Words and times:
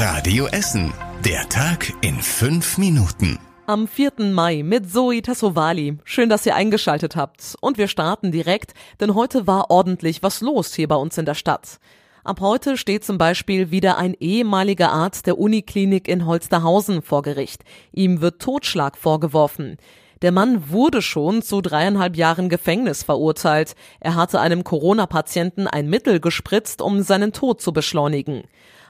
Radio 0.00 0.46
Essen. 0.46 0.94
Der 1.24 1.48
Tag 1.48 1.92
in 2.02 2.22
fünf 2.22 2.78
Minuten. 2.78 3.36
Am 3.66 3.88
4. 3.88 4.12
Mai 4.30 4.62
mit 4.62 4.88
Zoe 4.88 5.20
Tassovali. 5.22 5.98
Schön, 6.04 6.28
dass 6.28 6.46
ihr 6.46 6.54
eingeschaltet 6.54 7.16
habt. 7.16 7.56
Und 7.60 7.78
wir 7.78 7.88
starten 7.88 8.30
direkt, 8.30 8.74
denn 9.00 9.16
heute 9.16 9.48
war 9.48 9.72
ordentlich 9.72 10.22
was 10.22 10.40
los 10.40 10.72
hier 10.72 10.86
bei 10.86 10.94
uns 10.94 11.18
in 11.18 11.24
der 11.24 11.34
Stadt. 11.34 11.80
Ab 12.22 12.38
heute 12.40 12.76
steht 12.76 13.04
zum 13.04 13.18
Beispiel 13.18 13.72
wieder 13.72 13.98
ein 13.98 14.14
ehemaliger 14.20 14.92
Arzt 14.92 15.26
der 15.26 15.36
Uniklinik 15.36 16.06
in 16.06 16.26
Holsterhausen 16.26 17.02
vor 17.02 17.22
Gericht. 17.22 17.64
Ihm 17.90 18.20
wird 18.20 18.40
Totschlag 18.40 18.96
vorgeworfen. 18.96 19.78
Der 20.22 20.32
Mann 20.32 20.70
wurde 20.70 21.00
schon 21.00 21.42
zu 21.42 21.60
dreieinhalb 21.60 22.16
Jahren 22.16 22.48
Gefängnis 22.48 23.04
verurteilt. 23.04 23.76
Er 24.00 24.16
hatte 24.16 24.40
einem 24.40 24.64
Corona-Patienten 24.64 25.68
ein 25.68 25.88
Mittel 25.88 26.18
gespritzt, 26.18 26.82
um 26.82 27.02
seinen 27.02 27.32
Tod 27.32 27.60
zu 27.60 27.72
beschleunigen. 27.72 28.42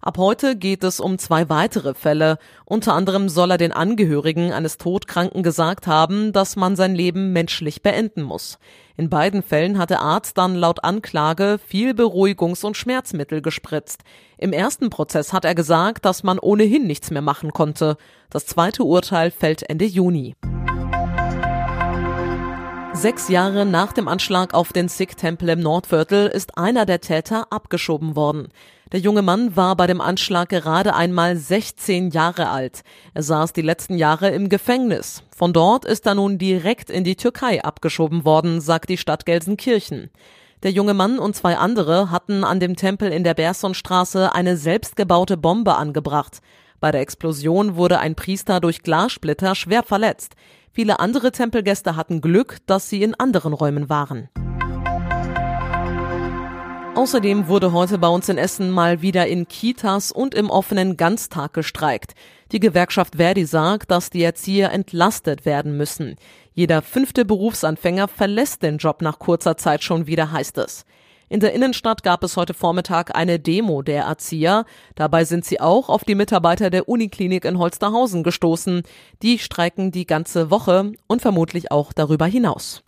Ab 0.00 0.18
heute 0.18 0.54
geht 0.54 0.84
es 0.84 1.00
um 1.00 1.18
zwei 1.18 1.48
weitere 1.48 1.94
Fälle. 1.94 2.38
Unter 2.64 2.94
anderem 2.94 3.28
soll 3.28 3.50
er 3.50 3.58
den 3.58 3.72
Angehörigen 3.72 4.52
eines 4.52 4.78
Todkranken 4.78 5.42
gesagt 5.42 5.88
haben, 5.88 6.32
dass 6.32 6.54
man 6.54 6.76
sein 6.76 6.94
Leben 6.94 7.32
menschlich 7.32 7.82
beenden 7.82 8.22
muss. 8.22 8.60
In 8.96 9.10
beiden 9.10 9.42
Fällen 9.42 9.78
hat 9.78 9.90
der 9.90 10.02
Arzt 10.02 10.38
dann 10.38 10.54
laut 10.54 10.84
Anklage 10.84 11.58
viel 11.66 11.90
Beruhigungs- 11.90 12.64
und 12.64 12.76
Schmerzmittel 12.76 13.42
gespritzt. 13.42 14.02
Im 14.38 14.52
ersten 14.52 14.90
Prozess 14.90 15.32
hat 15.32 15.44
er 15.44 15.56
gesagt, 15.56 16.04
dass 16.04 16.22
man 16.22 16.38
ohnehin 16.38 16.86
nichts 16.86 17.10
mehr 17.10 17.22
machen 17.22 17.52
konnte. 17.52 17.96
Das 18.30 18.46
zweite 18.46 18.84
Urteil 18.84 19.32
fällt 19.32 19.68
Ende 19.68 19.86
Juni. 19.86 20.36
Sechs 22.96 23.28
Jahre 23.28 23.66
nach 23.66 23.92
dem 23.92 24.08
Anschlag 24.08 24.54
auf 24.54 24.72
den 24.72 24.88
Sikh-Tempel 24.88 25.50
im 25.50 25.60
Nordviertel 25.60 26.28
ist 26.28 26.56
einer 26.56 26.86
der 26.86 27.02
Täter 27.02 27.46
abgeschoben 27.50 28.16
worden. 28.16 28.48
Der 28.90 29.00
junge 29.00 29.20
Mann 29.20 29.54
war 29.54 29.76
bei 29.76 29.86
dem 29.86 30.00
Anschlag 30.00 30.48
gerade 30.48 30.94
einmal 30.94 31.36
16 31.36 32.08
Jahre 32.08 32.48
alt. 32.48 32.80
Er 33.12 33.22
saß 33.22 33.52
die 33.52 33.60
letzten 33.60 33.98
Jahre 33.98 34.30
im 34.30 34.48
Gefängnis. 34.48 35.24
Von 35.36 35.52
dort 35.52 35.84
ist 35.84 36.06
er 36.06 36.14
nun 36.14 36.38
direkt 36.38 36.88
in 36.88 37.04
die 37.04 37.16
Türkei 37.16 37.62
abgeschoben 37.62 38.24
worden, 38.24 38.62
sagt 38.62 38.88
die 38.88 38.96
Stadt 38.96 39.26
Gelsenkirchen. 39.26 40.10
Der 40.62 40.70
junge 40.70 40.94
Mann 40.94 41.18
und 41.18 41.36
zwei 41.36 41.58
andere 41.58 42.10
hatten 42.10 42.44
an 42.44 42.60
dem 42.60 42.76
Tempel 42.76 43.12
in 43.12 43.24
der 43.24 43.34
Bersonstraße 43.34 44.34
eine 44.34 44.56
selbstgebaute 44.56 45.36
Bombe 45.36 45.74
angebracht. 45.74 46.38
Bei 46.80 46.92
der 46.92 47.02
Explosion 47.02 47.76
wurde 47.76 47.98
ein 47.98 48.14
Priester 48.14 48.60
durch 48.60 48.82
Glassplitter 48.82 49.54
schwer 49.54 49.82
verletzt. 49.82 50.34
Viele 50.76 51.00
andere 51.00 51.32
Tempelgäste 51.32 51.96
hatten 51.96 52.20
Glück, 52.20 52.58
dass 52.66 52.90
sie 52.90 53.02
in 53.02 53.14
anderen 53.14 53.54
Räumen 53.54 53.88
waren. 53.88 54.28
Außerdem 56.94 57.48
wurde 57.48 57.72
heute 57.72 57.96
bei 57.96 58.08
uns 58.08 58.28
in 58.28 58.36
Essen 58.36 58.70
mal 58.70 59.00
wieder 59.00 59.26
in 59.26 59.48
Kitas 59.48 60.12
und 60.12 60.34
im 60.34 60.50
offenen 60.50 60.98
Ganztag 60.98 61.54
gestreikt. 61.54 62.12
Die 62.52 62.60
Gewerkschaft 62.60 63.16
Verdi 63.16 63.46
sagt, 63.46 63.90
dass 63.90 64.10
die 64.10 64.22
Erzieher 64.22 64.70
entlastet 64.70 65.46
werden 65.46 65.78
müssen. 65.78 66.16
Jeder 66.52 66.82
fünfte 66.82 67.24
Berufsanfänger 67.24 68.06
verlässt 68.06 68.62
den 68.62 68.76
Job 68.76 69.00
nach 69.00 69.18
kurzer 69.18 69.56
Zeit 69.56 69.82
schon 69.82 70.06
wieder, 70.06 70.30
heißt 70.30 70.58
es. 70.58 70.84
In 71.28 71.40
der 71.40 71.54
Innenstadt 71.54 72.04
gab 72.04 72.22
es 72.22 72.36
heute 72.36 72.54
Vormittag 72.54 73.16
eine 73.16 73.40
Demo 73.40 73.82
der 73.82 74.04
Erzieher. 74.04 74.64
Dabei 74.94 75.24
sind 75.24 75.44
sie 75.44 75.60
auch 75.60 75.88
auf 75.88 76.04
die 76.04 76.14
Mitarbeiter 76.14 76.70
der 76.70 76.88
Uniklinik 76.88 77.44
in 77.44 77.58
Holsterhausen 77.58 78.22
gestoßen. 78.22 78.82
Die 79.22 79.40
streiken 79.40 79.90
die 79.90 80.06
ganze 80.06 80.52
Woche 80.52 80.92
und 81.08 81.22
vermutlich 81.22 81.72
auch 81.72 81.92
darüber 81.92 82.26
hinaus. 82.26 82.84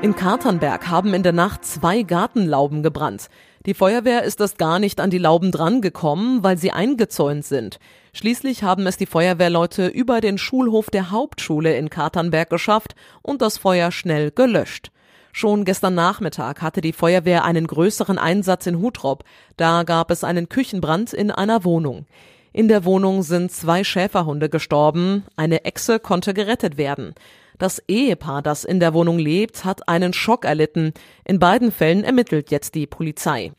In 0.00 0.16
Katernberg 0.16 0.88
haben 0.88 1.12
in 1.12 1.22
der 1.22 1.32
Nacht 1.32 1.66
zwei 1.66 2.02
Gartenlauben 2.02 2.82
gebrannt. 2.82 3.28
Die 3.66 3.74
Feuerwehr 3.74 4.22
ist 4.22 4.40
erst 4.40 4.56
gar 4.56 4.78
nicht 4.78 5.00
an 5.00 5.10
die 5.10 5.18
Lauben 5.18 5.50
drangekommen, 5.50 6.42
weil 6.42 6.56
sie 6.56 6.72
eingezäunt 6.72 7.44
sind. 7.44 7.78
Schließlich 8.14 8.62
haben 8.62 8.86
es 8.86 8.96
die 8.96 9.06
Feuerwehrleute 9.06 9.86
über 9.88 10.22
den 10.22 10.38
Schulhof 10.38 10.88
der 10.88 11.10
Hauptschule 11.10 11.76
in 11.76 11.90
Katernberg 11.90 12.48
geschafft 12.48 12.94
und 13.20 13.42
das 13.42 13.58
Feuer 13.58 13.90
schnell 13.92 14.30
gelöscht. 14.30 14.90
Schon 15.36 15.64
gestern 15.64 15.96
Nachmittag 15.96 16.62
hatte 16.62 16.80
die 16.80 16.92
Feuerwehr 16.92 17.44
einen 17.44 17.66
größeren 17.66 18.18
Einsatz 18.18 18.68
in 18.68 18.80
Hutrop. 18.80 19.24
Da 19.56 19.82
gab 19.82 20.12
es 20.12 20.22
einen 20.22 20.48
Küchenbrand 20.48 21.12
in 21.12 21.32
einer 21.32 21.64
Wohnung. 21.64 22.06
In 22.52 22.68
der 22.68 22.84
Wohnung 22.84 23.24
sind 23.24 23.50
zwei 23.50 23.82
Schäferhunde 23.82 24.48
gestorben, 24.48 25.24
eine 25.34 25.64
Echse 25.64 25.98
konnte 25.98 26.34
gerettet 26.34 26.76
werden. 26.76 27.16
Das 27.58 27.82
Ehepaar, 27.88 28.42
das 28.42 28.64
in 28.64 28.78
der 28.78 28.94
Wohnung 28.94 29.18
lebt, 29.18 29.64
hat 29.64 29.88
einen 29.88 30.12
Schock 30.12 30.44
erlitten. 30.44 30.92
In 31.24 31.40
beiden 31.40 31.72
Fällen 31.72 32.04
ermittelt 32.04 32.52
jetzt 32.52 32.76
die 32.76 32.86
Polizei. 32.86 33.50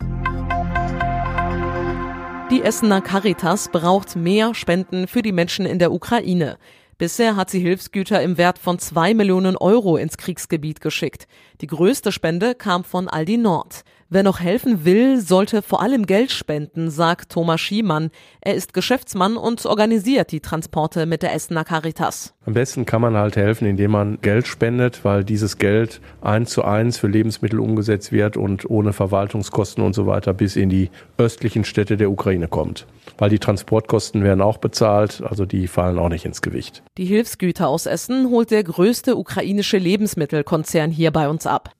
Die 2.51 2.61
Essener 2.61 3.01
Caritas 3.01 3.67
braucht 3.69 4.15
mehr 4.15 4.55
Spenden 4.55 5.09
für 5.09 5.21
die 5.21 5.33
Menschen 5.33 5.65
in 5.65 5.79
der 5.79 5.91
Ukraine. 5.91 6.57
Bisher 6.97 7.35
hat 7.35 7.49
sie 7.49 7.59
Hilfsgüter 7.59 8.21
im 8.21 8.37
Wert 8.37 8.57
von 8.57 8.79
zwei 8.79 9.13
Millionen 9.13 9.57
Euro 9.57 9.97
ins 9.97 10.15
Kriegsgebiet 10.15 10.79
geschickt. 10.79 11.27
Die 11.59 11.67
größte 11.67 12.13
Spende 12.13 12.55
kam 12.55 12.85
von 12.85 13.09
Aldi 13.09 13.35
Nord. 13.35 13.83
Wer 14.07 14.23
noch 14.23 14.39
helfen 14.39 14.85
will, 14.85 15.19
sollte 15.19 15.61
vor 15.61 15.81
allem 15.81 16.05
Geld 16.05 16.31
spenden, 16.31 16.89
sagt 16.89 17.33
Thomas 17.33 17.59
Schiemann. 17.59 18.11
Er 18.39 18.55
ist 18.55 18.73
Geschäftsmann 18.73 19.35
und 19.35 19.65
organisiert 19.65 20.31
die 20.31 20.39
Transporte 20.39 21.05
mit 21.05 21.21
der 21.21 21.33
Essener 21.33 21.65
Caritas. 21.65 22.33
Am 22.45 22.53
besten 22.53 22.85
kann 22.85 23.01
man 23.01 23.17
halt 23.17 23.35
helfen, 23.35 23.67
indem 23.67 23.91
man 23.91 24.21
Geld 24.21 24.47
spendet, 24.47 25.03
weil 25.03 25.25
dieses 25.25 25.57
Geld 25.57 25.99
eins 26.21 26.51
zu 26.51 26.63
eins 26.63 26.97
für 26.97 27.07
Lebensmittel 27.07 27.59
umgesetzt 27.59 28.13
wird 28.13 28.37
und 28.37 28.69
ohne 28.69 28.93
Verwaltungskosten 28.93 29.83
und 29.83 29.93
so 29.93 30.07
weiter 30.07 30.33
bis 30.33 30.55
in 30.55 30.69
die 30.69 30.91
östlichen 31.17 31.65
Städte 31.65 31.97
der 31.97 32.09
Ukraine 32.09 32.47
kommt. 32.47 32.87
Weil 33.17 33.31
die 33.31 33.39
Transportkosten 33.39 34.23
werden 34.23 34.41
auch 34.41 34.59
bezahlt, 34.59 35.23
also 35.25 35.45
die 35.45 35.67
fallen 35.67 35.99
auch 35.99 36.09
nicht 36.09 36.23
ins 36.23 36.41
Gewicht. 36.41 36.84
Die 36.97 37.03
Hilfsgüter 37.03 37.67
aus 37.67 37.87
Essen 37.87 38.29
holt 38.29 38.51
der 38.51 38.63
größte 38.63 39.17
ukrainische 39.17 39.77
Lebensmittelkonzern 39.77 40.91
hier 40.91 41.11
bei 41.11 41.27
uns 41.27 41.45
ab. 41.45 41.71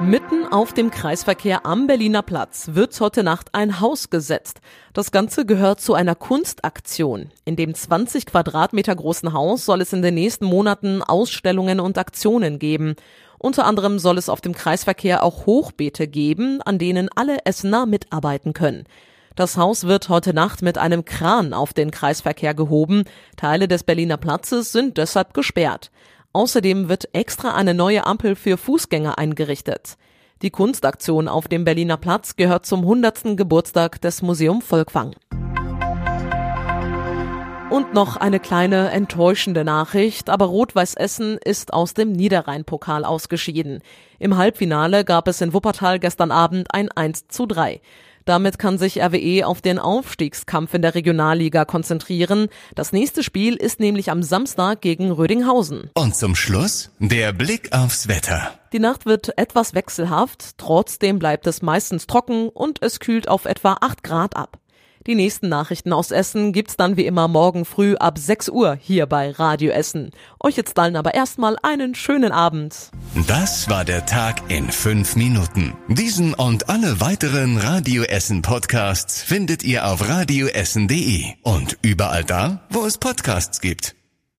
Mitten 0.00 0.46
auf 0.48 0.72
dem 0.72 0.92
Kreisverkehr 0.92 1.66
am 1.66 1.88
Berliner 1.88 2.22
Platz 2.22 2.68
wird 2.74 3.00
heute 3.00 3.24
Nacht 3.24 3.48
ein 3.52 3.80
Haus 3.80 4.10
gesetzt. 4.10 4.60
Das 4.92 5.10
Ganze 5.10 5.44
gehört 5.44 5.80
zu 5.80 5.94
einer 5.94 6.14
Kunstaktion. 6.14 7.32
In 7.44 7.56
dem 7.56 7.74
20 7.74 8.26
Quadratmeter 8.26 8.94
großen 8.94 9.32
Haus 9.32 9.64
soll 9.64 9.80
es 9.80 9.92
in 9.92 10.02
den 10.02 10.14
nächsten 10.14 10.44
Monaten 10.44 11.02
Ausstellungen 11.02 11.80
und 11.80 11.98
Aktionen 11.98 12.60
geben. 12.60 12.94
Unter 13.38 13.64
anderem 13.64 13.98
soll 13.98 14.18
es 14.18 14.28
auf 14.28 14.40
dem 14.40 14.54
Kreisverkehr 14.54 15.24
auch 15.24 15.46
Hochbeete 15.46 16.06
geben, 16.06 16.62
an 16.62 16.78
denen 16.78 17.08
alle 17.12 17.44
Essener 17.44 17.86
mitarbeiten 17.86 18.52
können. 18.52 18.84
Das 19.34 19.56
Haus 19.56 19.84
wird 19.84 20.10
heute 20.10 20.34
Nacht 20.34 20.60
mit 20.60 20.76
einem 20.76 21.06
Kran 21.06 21.54
auf 21.54 21.72
den 21.72 21.90
Kreisverkehr 21.90 22.52
gehoben. 22.52 23.04
Teile 23.36 23.66
des 23.66 23.82
Berliner 23.82 24.18
Platzes 24.18 24.72
sind 24.72 24.98
deshalb 24.98 25.32
gesperrt. 25.32 25.90
Außerdem 26.34 26.90
wird 26.90 27.08
extra 27.14 27.54
eine 27.54 27.72
neue 27.72 28.06
Ampel 28.06 28.36
für 28.36 28.58
Fußgänger 28.58 29.18
eingerichtet. 29.18 29.96
Die 30.42 30.50
Kunstaktion 30.50 31.28
auf 31.28 31.48
dem 31.48 31.64
Berliner 31.64 31.96
Platz 31.96 32.36
gehört 32.36 32.66
zum 32.66 32.80
100. 32.80 33.36
Geburtstag 33.36 34.02
des 34.02 34.20
Museum 34.20 34.60
Volkwang. 34.60 35.14
Und 37.70 37.94
noch 37.94 38.18
eine 38.18 38.38
kleine 38.38 38.90
enttäuschende 38.90 39.64
Nachricht, 39.64 40.28
aber 40.28 40.44
Rot-Weiß 40.44 40.94
Essen 40.94 41.38
ist 41.42 41.72
aus 41.72 41.94
dem 41.94 42.12
Niederrhein-Pokal 42.12 43.06
ausgeschieden. 43.06 43.80
Im 44.18 44.36
Halbfinale 44.36 45.06
gab 45.06 45.26
es 45.26 45.40
in 45.40 45.54
Wuppertal 45.54 45.98
gestern 45.98 46.32
Abend 46.32 46.66
ein 46.74 46.90
1 46.90 47.28
zu 47.28 47.46
3. 47.46 47.80
Damit 48.24 48.58
kann 48.58 48.78
sich 48.78 49.02
RWE 49.02 49.46
auf 49.46 49.60
den 49.60 49.78
Aufstiegskampf 49.78 50.74
in 50.74 50.82
der 50.82 50.94
Regionalliga 50.94 51.64
konzentrieren. 51.64 52.48
Das 52.74 52.92
nächste 52.92 53.22
Spiel 53.22 53.56
ist 53.56 53.80
nämlich 53.80 54.10
am 54.10 54.22
Samstag 54.22 54.80
gegen 54.80 55.10
Rödinghausen. 55.10 55.90
Und 55.94 56.14
zum 56.14 56.34
Schluss 56.34 56.90
der 56.98 57.32
Blick 57.32 57.72
aufs 57.72 58.08
Wetter. 58.08 58.52
Die 58.72 58.78
Nacht 58.78 59.04
wird 59.04 59.36
etwas 59.36 59.74
wechselhaft, 59.74 60.56
trotzdem 60.56 61.18
bleibt 61.18 61.46
es 61.46 61.60
meistens 61.60 62.06
trocken 62.06 62.48
und 62.48 62.82
es 62.82 63.00
kühlt 63.00 63.28
auf 63.28 63.44
etwa 63.44 63.76
8 63.80 64.02
Grad 64.02 64.34
ab. 64.34 64.61
Die 65.06 65.14
nächsten 65.16 65.48
Nachrichten 65.48 65.92
aus 65.92 66.10
Essen 66.12 66.52
gibt's 66.52 66.76
dann 66.76 66.96
wie 66.96 67.06
immer 67.06 67.26
morgen 67.26 67.64
früh 67.64 67.96
ab 67.96 68.18
6 68.18 68.48
Uhr 68.50 68.76
hier 68.80 69.06
bei 69.06 69.30
Radio 69.30 69.72
Essen. 69.72 70.10
Euch 70.38 70.56
jetzt 70.56 70.78
dann 70.78 70.94
aber 70.94 71.14
erstmal 71.14 71.56
einen 71.62 71.94
schönen 71.94 72.30
Abend. 72.30 72.90
Das 73.26 73.68
war 73.68 73.84
der 73.84 74.06
Tag 74.06 74.42
in 74.48 74.70
fünf 74.70 75.16
Minuten. 75.16 75.74
Diesen 75.88 76.34
und 76.34 76.68
alle 76.68 77.00
weiteren 77.00 77.58
Radio 77.58 78.04
Essen 78.04 78.42
Podcasts 78.42 79.22
findet 79.22 79.64
ihr 79.64 79.86
auf 79.86 80.08
radioessen.de 80.08 81.24
und 81.42 81.78
überall 81.82 82.24
da, 82.24 82.62
wo 82.70 82.84
es 82.84 82.98
Podcasts 82.98 83.60
gibt. 83.60 83.96